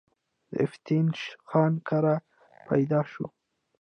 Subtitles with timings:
[0.51, 2.15] د افتينوش خان کره
[2.67, 3.25] پيدا شو